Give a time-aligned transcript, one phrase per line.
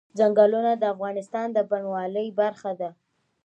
[0.19, 2.89] ځنګلونه د افغانستان د بڼوالۍ برخه ده.